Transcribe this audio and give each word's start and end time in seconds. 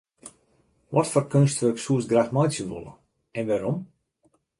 Watfoar 0.95 1.27
keunstwurk 1.33 1.77
soest 1.81 2.09
graach 2.11 2.31
meitsje 2.35 2.63
wolle 2.71 2.93
en 3.37 3.47
wêrom? 3.49 3.77